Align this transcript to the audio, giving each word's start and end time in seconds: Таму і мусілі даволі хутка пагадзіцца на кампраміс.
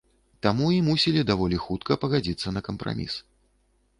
Таму 0.45 0.69
і 0.75 0.79
мусілі 0.87 1.21
даволі 1.31 1.59
хутка 1.67 1.99
пагадзіцца 2.05 2.55
на 2.57 2.63
кампраміс. 2.69 3.13